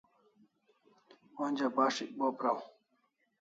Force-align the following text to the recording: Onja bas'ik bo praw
Onja 1.43 1.67
bas'ik 1.75 2.09
bo 2.17 2.27
praw 2.39 2.59